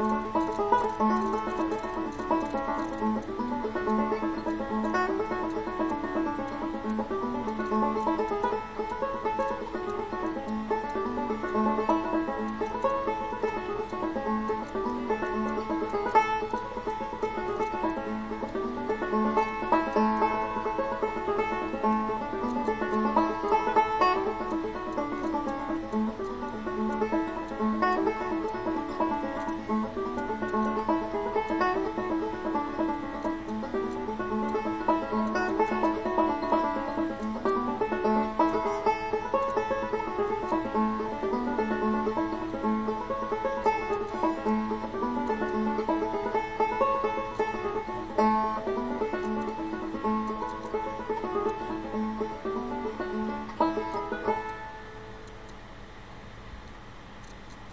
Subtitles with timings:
[0.00, 0.02] う
[1.66, 1.69] ん。